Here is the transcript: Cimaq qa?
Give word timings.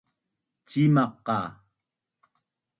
Cimaq 0.69 1.13
qa? 1.25 1.39